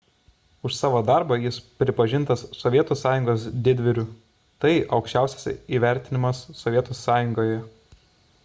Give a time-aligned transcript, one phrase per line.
[0.67, 4.05] už savo darbą jis pripažintas sovietų sąjungos didvyriu–
[4.65, 5.47] tai aukščiausias
[5.81, 7.61] įvertinimas sovietų sąjungoje